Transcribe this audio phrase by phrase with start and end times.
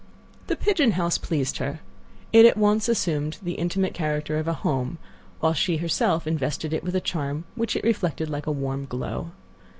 [0.47, 1.79] The pigeon house pleased her.
[2.33, 4.97] It at once assumed the intimate character of a home,
[5.41, 9.29] while she herself invested it with a charm which it reflected like a warm glow.